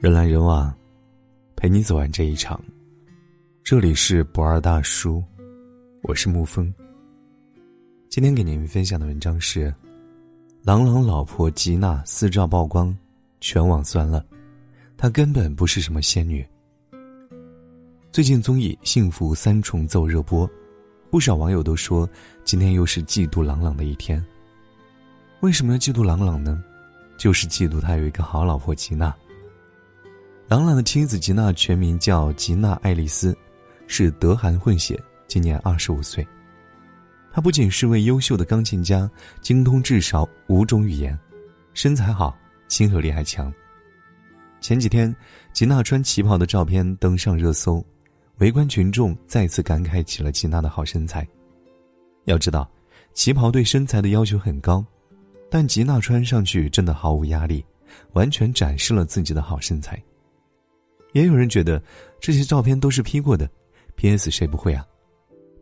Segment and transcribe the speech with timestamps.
[0.00, 0.74] 人来人往，
[1.56, 2.58] 陪你走完这一场。
[3.62, 5.22] 这里是不二大叔，
[6.04, 6.72] 我是沐风。
[8.08, 9.70] 今天给您分享的文章是：
[10.62, 12.96] 郎朗老婆吉娜私照曝光，
[13.42, 14.24] 全网酸了，
[14.96, 16.42] 她根本不是什么仙女。
[18.10, 20.50] 最近综艺《幸福三重奏》热播，
[21.10, 22.08] 不少网友都说
[22.42, 24.24] 今天又是嫉妒郎朗的一天。
[25.40, 26.64] 为什么要嫉妒郎朗呢？
[27.18, 29.14] 就是嫉妒他有一个好老婆吉娜。
[30.50, 33.38] 朗朗的妻子吉娜全名叫吉娜·爱丽丝，
[33.86, 36.26] 是德韩混血，今年二十五岁。
[37.30, 39.08] 她不仅是位优秀的钢琴家，
[39.40, 41.16] 精通至少五种语言，
[41.72, 43.54] 身材好，亲和力还强。
[44.60, 45.14] 前几天，
[45.52, 47.80] 吉娜穿旗袍的照片登上热搜，
[48.38, 51.24] 围观群众再次感慨起了吉娜的好身材。
[52.24, 52.68] 要知道，
[53.14, 54.84] 旗袍对身材的要求很高，
[55.48, 57.64] 但吉娜穿上去真的毫无压力，
[58.14, 59.96] 完全展示了自己的好身材。
[61.12, 61.82] 也有人觉得
[62.20, 63.48] 这些照片都是 P 过的
[63.96, 64.30] ，P.S.
[64.30, 64.86] 谁不会啊？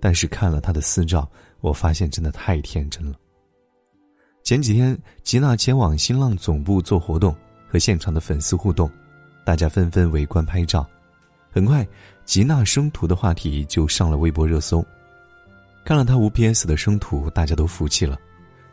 [0.00, 3.16] 但是看了他的私照，我发现真的太天真了。
[4.44, 7.34] 前几天，吉娜前往新浪总部做活动，
[7.68, 8.90] 和现场的粉丝互动，
[9.44, 10.86] 大家纷纷围观拍照。
[11.50, 11.86] 很快，
[12.24, 14.84] 吉娜生图的话题就上了微博热搜。
[15.84, 16.66] 看了她无 P.S.
[16.66, 18.18] 的生图，大家都服气了，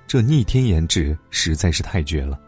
[0.06, 2.40] 这逆天颜值实在是太绝了。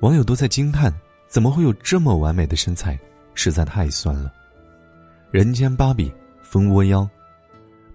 [0.00, 0.92] 网友都在惊叹：
[1.28, 2.98] 怎么会有这么完美的身材？
[3.34, 4.32] 实在太酸了，
[5.30, 7.08] 人间芭比，蜂窝腰，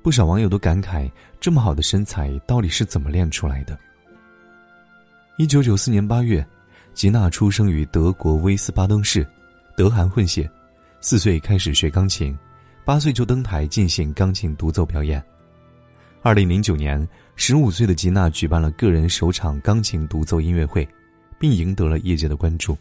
[0.02, 3.78] 不少网友都感慨：这么好的身材到底是怎么练出来的？
[5.38, 6.46] 一九九四年八月，
[6.94, 9.26] 吉娜出生于德国威斯巴登市，
[9.76, 10.50] 德韩混血，
[11.00, 12.36] 四岁开始学钢琴，
[12.84, 15.24] 八岁就登台进行钢琴独奏表演。
[16.24, 20.88] 二零零九年，十五岁的吉娜举办了个人首场钢琴独奏音乐会，
[21.40, 22.76] 并赢得了业界的关注。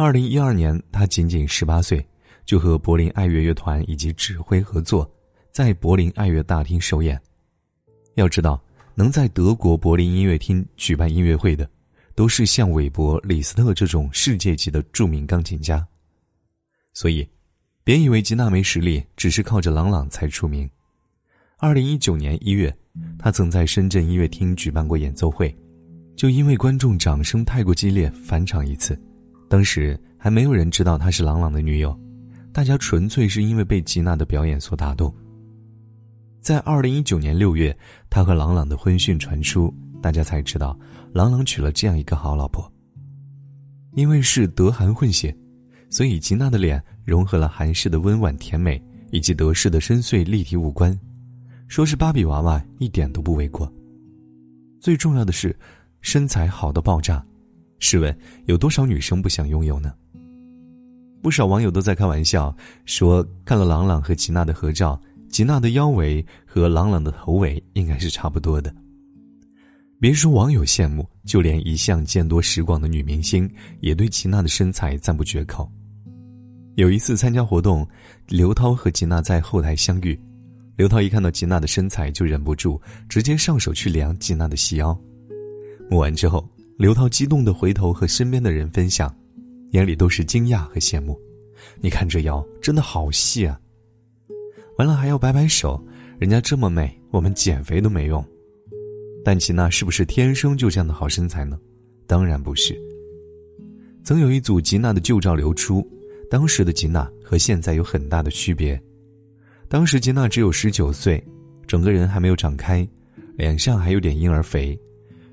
[0.00, 2.02] 二零一二年，他仅仅十八岁，
[2.46, 5.06] 就和柏林爱乐乐团以及指挥合作，
[5.52, 7.20] 在柏林爱乐大厅首演。
[8.14, 8.58] 要知道，
[8.94, 11.68] 能在德国柏林音乐厅举办音乐会的，
[12.14, 15.86] 都是像韦伯、李斯特这种世界级的著名钢琴家。
[16.94, 17.28] 所以，
[17.84, 20.66] 别以为吉娜没实力，只是靠着朗朗才出名。
[21.58, 22.74] 二零一九年一月，
[23.18, 25.54] 他曾在深圳音乐厅举办过演奏会，
[26.16, 28.98] 就因为观众掌声太过激烈，返场一次。
[29.50, 31.98] 当时还没有人知道她是郎朗的女友，
[32.52, 35.12] 大家纯粹是因为被吉娜的表演所打动。
[36.40, 37.76] 在二零一九年六月，
[38.08, 40.78] 他和郎朗的婚讯传出，大家才知道
[41.12, 42.72] 郎朗娶了这样一个好老婆。
[43.94, 45.36] 因为是德韩混血，
[45.90, 50.96] 所以吉娜的脸融合了韩式的温婉甜美以及德式的深邃立体五官，
[51.66, 53.70] 说是芭比娃娃一点都不为过。
[54.80, 55.54] 最重要的是，
[56.02, 57.26] 身材好到爆炸。
[57.80, 59.92] 试问，有多少女生不想拥有呢？
[61.22, 62.54] 不少网友都在开玩笑
[62.86, 68.74] 说，看了朗朗和吉娜的合照，吉娜的腰围和朗朗的头围应该是差不多的。
[69.98, 75.70] 别说网友羡慕，就连一向见多识广的女明星也对吉娜的身材赞不绝口。
[76.76, 77.86] 有一次参加活动，
[78.28, 80.18] 刘涛和吉娜在后台相遇，
[80.76, 84.98] 刘涛一看到吉娜的身材就忍不住直接上手去量吉娜的细腰，
[85.90, 86.48] 摸完之后。
[86.80, 89.14] 刘涛激动的回头和身边的人分享，
[89.72, 91.20] 眼里都是惊讶和羡慕。
[91.78, 93.60] 你看这腰真的好细啊！
[94.78, 95.78] 完了还要摆摆手，
[96.18, 98.24] 人家这么美，我们减肥都没用。
[99.22, 101.60] 但吉娜是不是天生就这样的好身材呢？
[102.06, 102.74] 当然不是。
[104.02, 105.86] 曾有一组吉娜的旧照流出，
[106.30, 108.82] 当时的吉娜和现在有很大的区别。
[109.68, 111.22] 当时吉娜只有十九岁，
[111.66, 112.88] 整个人还没有长开，
[113.36, 114.80] 脸上还有点婴儿肥。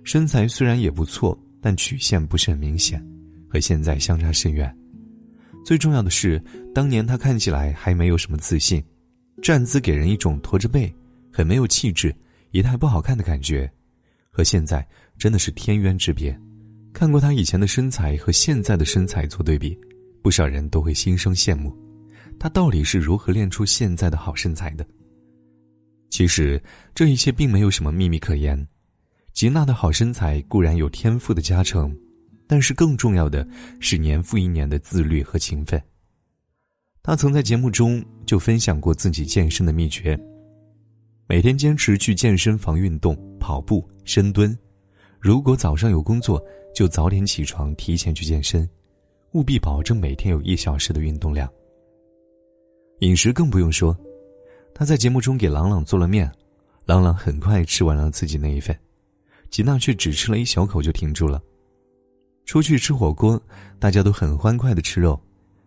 [0.07, 3.05] 身材虽然也不错，但曲线不是很明显，
[3.49, 4.73] 和现在相差甚远。
[5.65, 6.41] 最重要的是，
[6.73, 8.81] 当年她看起来还没有什么自信，
[9.43, 10.89] 站姿给人一种驼着背，
[11.29, 12.15] 很没有气质，
[12.51, 13.69] 仪态不好看的感觉，
[14.31, 14.87] 和现在
[15.17, 16.39] 真的是天渊之别。
[16.93, 19.77] 看过她以前的身材和现在的身材做对比，
[20.23, 21.77] 不少人都会心生羡慕。
[22.39, 24.87] 她到底是如何练出现在的好身材的？
[26.09, 26.63] 其实
[26.95, 28.65] 这一切并没有什么秘密可言。
[29.37, 31.95] 吉娜的好身材固然有天赋的加成，
[32.47, 33.47] 但是更重要的
[33.79, 35.79] 是年复一年的自律和勤奋。
[37.03, 40.19] 她曾在节目中就分享过自己健身的秘诀：
[41.27, 44.57] 每天坚持去健身房运动、跑步、深蹲。
[45.19, 46.43] 如果早上有工作，
[46.73, 48.67] 就早点起床，提前去健身，
[49.33, 51.47] 务必保证每天有一小时的运动量。
[53.01, 53.95] 饮食更不用说，
[54.73, 56.27] 她在节目中给朗朗做了面，
[56.87, 58.75] 朗朗很快吃完了自己那一份。
[59.49, 61.41] 吉娜却只吃了一小口就停住了。
[62.45, 63.41] 出去吃火锅，
[63.79, 65.19] 大家都很欢快的吃肉，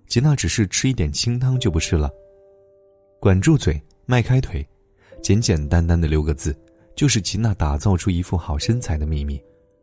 [0.06, 2.10] 吉娜只是吃一点清汤就不吃了。
[3.20, 4.66] 管住嘴，迈开腿，
[5.22, 6.58] 简简单单的六个字，
[6.96, 9.38] 就是吉娜打造出一副好身材的秘密。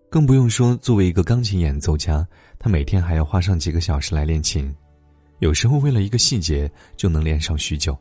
[0.09, 2.27] 更不用说，作为一个钢琴演奏家，
[2.57, 4.73] 她每天还要花上几个小时来练琴，
[5.39, 7.95] 有时候为了一个细节就能练上许久。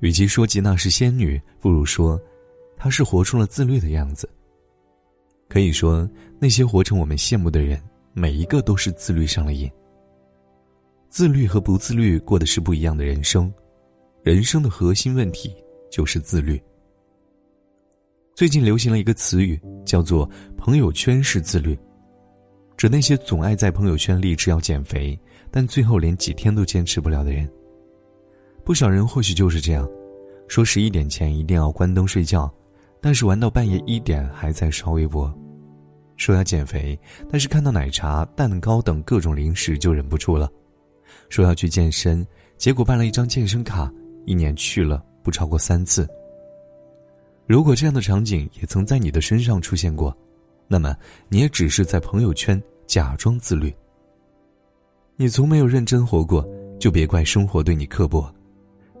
[0.00, 2.20] 与其说吉娜是仙女，不如说，
[2.76, 4.28] 她是活出了自律的样子。
[5.52, 6.08] 可以说，
[6.38, 7.78] 那些活成我们羡慕的人，
[8.14, 9.70] 每一个都是自律上了瘾。
[11.10, 13.52] 自律和不自律过的是不一样的人生，
[14.22, 15.54] 人生的核心问题
[15.90, 16.58] 就是自律。
[18.34, 20.26] 最近流行了一个词语，叫做
[20.56, 21.78] “朋友圈式自律”，
[22.78, 25.20] 指那些总爱在朋友圈励志要减肥，
[25.50, 27.46] 但最后连几天都坚持不了的人。
[28.64, 29.86] 不少人或许就是这样，
[30.48, 32.50] 说十一点前一定要关灯睡觉，
[33.02, 35.30] 但是玩到半夜一点还在刷微博；
[36.16, 36.98] 说要减肥，
[37.30, 40.46] 但是看到奶茶、蛋糕等各种零食就忍不住了；
[41.28, 42.26] 说要去健身，
[42.56, 43.92] 结果办了一张健身卡，
[44.24, 46.08] 一年去了不超过三次。
[47.46, 50.16] 如果这样的场景也曾在你的身上出现过，
[50.68, 50.96] 那么
[51.28, 53.74] 你也只是在朋友圈假装自律。
[55.16, 56.48] 你从没有认真活过，
[56.78, 58.32] 就别怪生活对你刻薄。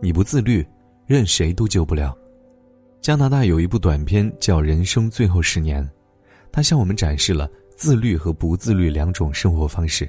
[0.00, 0.66] 你不自律，
[1.06, 2.16] 任谁都救不了。
[3.00, 5.82] 加拿大有一部短片叫《人生最后十年》，
[6.52, 10.08] 它向我们展示了自律和不自律两种生活方式，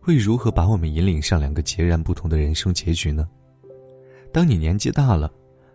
[0.00, 3.28] 会如何把我们引领上两个截然不同的人生结局呢？
[4.32, 5.30] 当你年纪大了。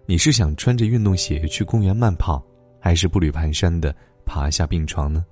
[0.07, 2.43] 你是想穿着运动鞋去公园慢跑，
[2.81, 3.95] 还是步履蹒跚的
[4.25, 5.23] 爬下病床呢？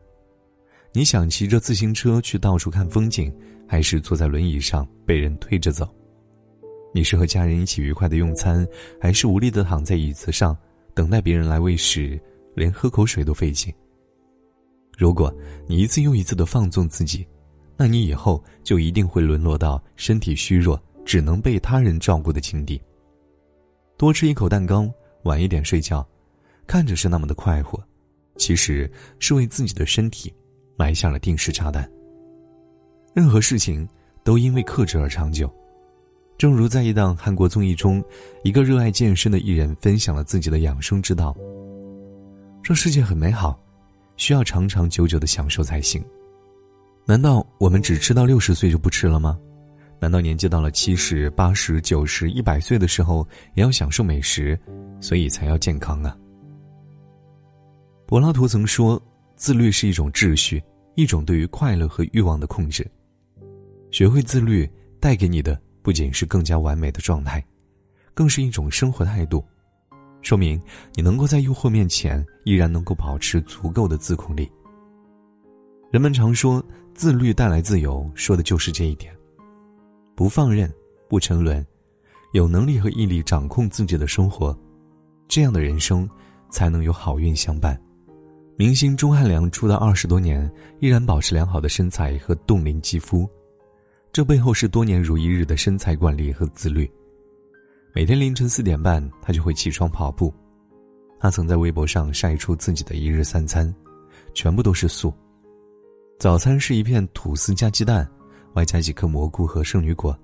[0.94, 3.34] 你想骑着自行车去到处看风景，
[3.68, 5.90] 还是坐在轮椅上被人推着走？
[6.94, 8.66] 你是和家人一起愉快的用餐，
[9.02, 10.56] 还是无力的躺在椅子上
[10.94, 12.18] 等待别人来喂食，
[12.56, 13.74] 连喝口水都费劲？
[15.00, 15.34] 如果
[15.66, 17.26] 你一次又一次的放纵自己，
[17.78, 22.82] 那你以后就一定会沦落到身体虚弱、只能被他人照顾的境地。
[23.96, 24.92] 多吃一口蛋糕，
[25.24, 26.06] 晚一点睡觉，
[26.68, 27.82] 看着是那么的快活，
[28.36, 30.34] 其实是为自己的身体
[30.76, 31.90] 埋下了定时炸弹。
[33.16, 33.88] 任何事情
[34.22, 35.50] 都因为克制而长久，
[36.38, 38.04] 正如在一档韩国综艺中，
[38.44, 41.34] 一个热爱健身的艺人分享了自己的养生之道。
[42.62, 43.58] 这世界很美好，
[44.20, 46.04] 需要长长久久的享受才行。
[47.06, 49.40] 难道我们只吃到六十岁就不吃了吗？
[49.98, 53.26] 难道年纪到了七十八十九十一百岁的时候，
[53.56, 54.60] 也要享受美食，
[55.00, 56.16] 所以才要健康啊？
[58.06, 59.02] 柏拉图曾说
[59.38, 60.62] ：“自律是一种秩序，
[60.96, 62.86] 一种对于快乐和欲望的控制。
[63.90, 64.70] 学会自律，
[65.00, 67.44] 带给你的不仅是更加完美的状态，
[68.14, 69.44] 更是一种生活态度，
[70.22, 70.62] 说明
[70.94, 74.50] 你能够在诱惑面前依然能够保持足够的自控力。
[75.92, 76.64] 人们常说
[76.94, 79.16] 自律带来自由，说的就是这一点。”
[80.16, 80.70] 不放任，
[81.08, 81.66] 不沉沦，
[82.34, 84.56] 有能力和毅力掌控自己的生活，
[85.30, 86.08] 这样的人生
[86.50, 87.82] 才能有好运相伴。
[88.58, 93.26] 明星钟汉良出道二十多年，依然保持良好的身材和冻龄肌肤，
[94.12, 96.92] 这背后是多年如一日的身材管理和自律。
[97.94, 100.34] 每天凌晨四点半，他就会起床跑步。
[101.20, 103.74] 他曾在微博上晒出自己的一日三餐，
[104.34, 105.14] 全部都是素。
[106.20, 108.10] 早餐是一片吐司加鸡蛋。
[108.54, 110.18] 外加几颗蘑菇和圣女果，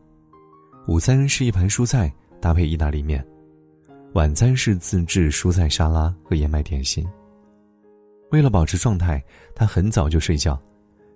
[0.87, 3.23] 午餐是一盘蔬菜搭配意大利面，
[4.13, 7.07] 晚餐是自制蔬菜沙拉和燕麦点心。
[8.31, 10.59] 为了保持状态，他很早就睡觉，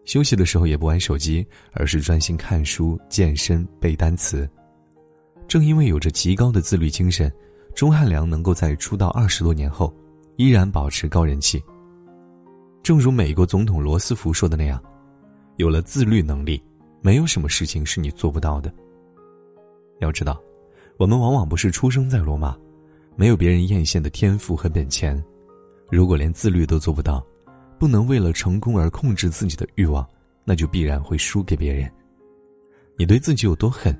[0.06, 4.48] 休息的时候也不玩手机，而是专心看书、健身、背单词。
[5.50, 7.30] 正因为有着极高的自律精神，
[7.74, 9.92] 钟汉良能够在出道二十多年后，
[10.38, 11.62] 依然保持高人气。
[12.84, 14.80] 正如美国总统罗斯福说的那样，
[15.58, 16.64] 有了自律能力。
[17.02, 18.72] 没有什么事情是你做不到的。
[20.02, 20.40] 要知道，
[20.98, 22.56] 我们往往不是出生在罗马，
[23.16, 25.24] 没有别人艳羡的天赋和本钱。
[25.90, 27.26] 如果连自律都做不到，
[27.80, 30.06] 不能为了成功而控制自己的欲望，
[30.44, 31.90] 那就必然会输给别人。
[32.98, 33.98] 你对自己有多狠，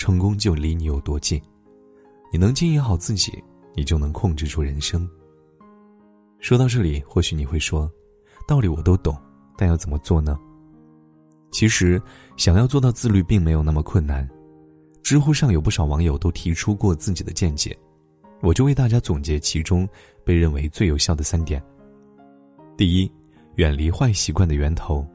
[0.00, 1.38] 成功就离你有多近。
[2.32, 3.30] 你能经营好自己，
[3.76, 5.06] 你就能控制住人生。
[6.38, 7.86] 说到这里，或许你会说，
[8.48, 9.14] 道理我都懂，
[9.58, 10.40] 但要怎么做呢？
[11.50, 12.00] 其实，
[12.38, 14.26] 想要做到自律并没有那么困难。
[15.02, 17.76] 知乎上有不少网友都提出过自己的见解，
[18.40, 19.86] 我就为大家总结其中
[20.24, 21.62] 被认为最有效的三点。
[22.74, 23.12] 第一，
[23.56, 25.06] 远离坏习惯的源头。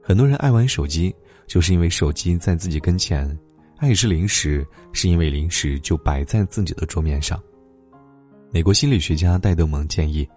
[0.00, 1.12] 很多人爱玩手机，
[1.48, 3.28] 就是因为手机在自己跟前；
[3.80, 7.42] 爱吃零食，是因为零食就摆在自己的桌面上。
[8.52, 10.28] 美国心理学家戴德蒙建议，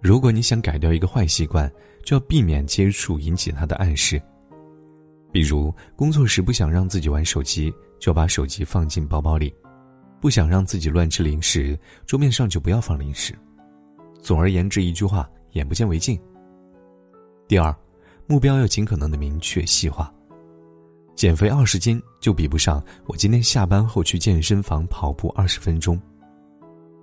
[0.00, 1.70] 如果你想改掉一个坏习惯，
[2.02, 4.18] 就要避免接触引起它的暗示。
[5.30, 9.52] 比如工作时不想让自己玩手机，就把手机放进包包里；
[10.18, 13.34] 不想让自己乱吃零食，桌面上就不要放零食。
[14.22, 16.18] 总而言之，一句话：眼不见为净。
[17.46, 17.76] 第二，
[18.26, 20.10] 目标要尽可能的明确细化。
[21.18, 26.00] 减肥二十斤就比不上我今天下班后去健身房跑步二十分钟。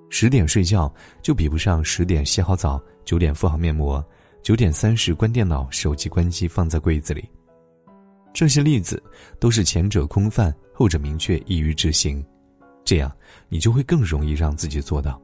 [0.10, 0.90] 十点睡觉
[1.22, 4.02] 就比不上十点洗好澡，九点敷好面膜，
[4.42, 7.30] 九点三十关电脑，手机关机放在柜子里。
[8.34, 9.04] 这些例子
[9.38, 12.26] 都是前者空泛，后者明确易于执行，
[12.86, 13.12] 这样
[13.50, 15.22] 你就会更容易让自己做到。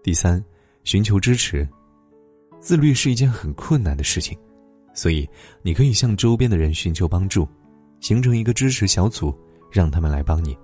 [0.00, 0.40] 第三，
[0.84, 1.68] 寻求支持。
[2.60, 4.38] 自律是一件很困难的事情，
[4.94, 5.28] 所以
[5.60, 7.48] 你可以向周边的人寻求帮助。
[8.04, 9.34] 形成一个支持小组，
[9.72, 10.54] 让他们来帮你。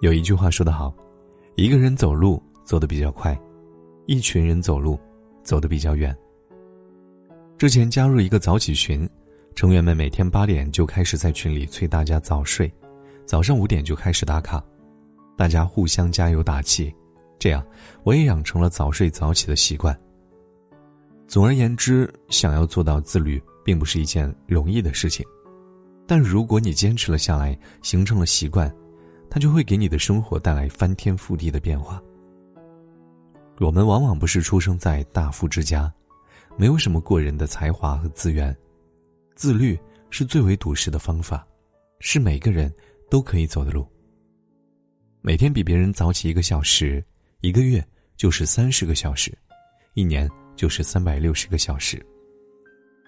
[0.00, 0.90] 有一句话说得好
[1.54, 3.38] ：“一个人走路走得比较快，
[4.06, 4.98] 一群人走路
[5.42, 6.16] 走得比较远。”
[7.58, 9.06] 之前加入一个早起群，
[9.54, 12.72] 成员们每天八点就开始在群里催大家早睡，
[13.26, 14.64] 早上五点就开始打卡，
[15.36, 16.90] 大家互相加油打气，
[17.38, 17.62] 这样
[18.02, 19.94] 我也养成了早睡早起的习惯。
[21.28, 25.22] 总而言之，想要做到自律，并不是一件容易的事情。
[26.06, 28.70] 但如果你坚持了下来，形成了习惯，
[29.30, 32.02] 它就会给你的生活带来翻天覆地的变化。
[33.58, 35.90] 我们往往不是出生在大富之家，
[36.58, 38.54] 没有什么过人的才华和资源，
[39.34, 39.78] 自律
[40.10, 41.46] 是最为笃实的方法，
[42.00, 42.70] 是每个人
[43.08, 43.86] 都可以走的路。
[45.22, 47.02] 每天比别人早起一个小时，
[47.40, 47.82] 一个月
[48.16, 49.32] 就是三十个小时，
[49.94, 52.04] 一年就是三百六十个小时。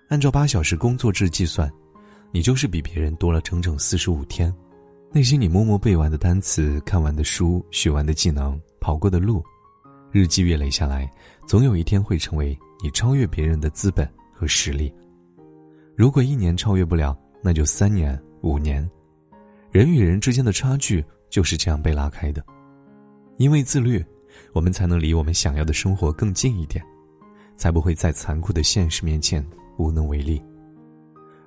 [0.08, 1.70] 按照八小时工作制计算。
[2.32, 4.54] 你就是比别人多了整整四十五天，
[5.12, 9.42] 那些你默默背完的单词、看完的书、学完的技能、跑过的路，
[10.12, 11.10] 日积月累下来，
[11.46, 14.92] 总有一天会成为你超越别人的资本和实力。
[15.94, 18.86] 如果一年超越不了，那就三年、五年。
[19.70, 22.44] 人与人之间的差距就是这样被拉开的。
[23.38, 24.04] 因为自律，
[24.52, 26.84] 我们才能离我们想要的生活更近一点，
[27.56, 29.44] 才不会在残酷的现实面前
[29.78, 30.42] 无能为力。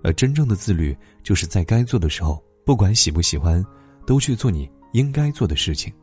[0.03, 3.63] 而真正的自律，就是在该做的时候，不管喜不喜欢，
[4.05, 5.93] 都去做你应该做的事情。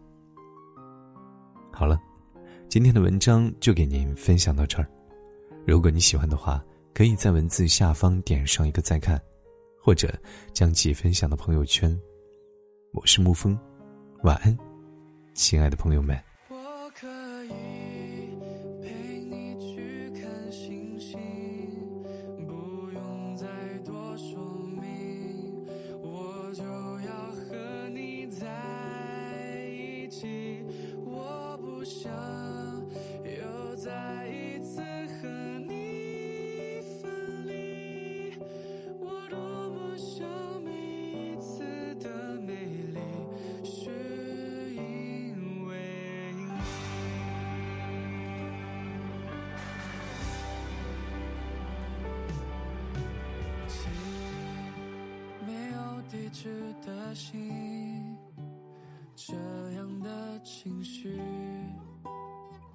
[1.72, 1.98] 好了，
[2.68, 4.88] 今天的文章就给您分享到这儿。
[5.66, 6.62] 如果你喜欢的话，
[6.94, 9.20] 可以在文字下方点上一个再看，
[9.82, 10.12] 或者
[10.52, 11.94] 将其分享到朋友圈。
[12.92, 13.58] 我是沐风，
[14.22, 14.56] 晚安，
[15.34, 16.18] 亲爱的朋友们。
[57.16, 58.14] 心，
[59.14, 59.34] 这
[59.72, 61.18] 样的情绪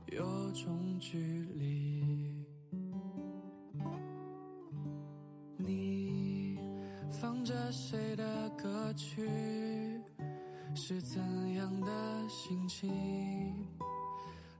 [0.08, 1.20] 有种距
[1.54, 2.44] 离。
[5.58, 6.58] 你
[7.22, 9.30] 放着谁的歌曲？
[10.74, 11.22] 是怎
[11.54, 12.92] 样的心情？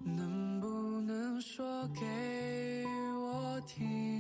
[0.04, 0.68] 能不
[1.02, 2.86] 能说给
[3.18, 4.11] 我听？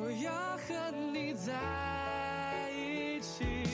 [0.00, 1.52] 我要和你在
[2.70, 3.71] 一起。